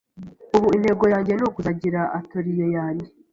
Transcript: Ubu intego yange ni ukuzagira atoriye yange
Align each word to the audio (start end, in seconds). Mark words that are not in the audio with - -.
Ubu 0.55 0.67
intego 0.77 1.03
yange 1.13 1.31
ni 1.35 1.43
ukuzagira 1.49 2.01
atoriye 2.19 2.65
yange 2.75 3.07